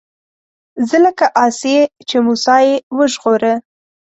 زه 0.87 0.97
لکه 1.05 1.25
آسيې 1.45 1.81
چې 2.07 2.17
موسی 2.25 2.63
يې 2.67 2.75
وژغوره 2.97 3.53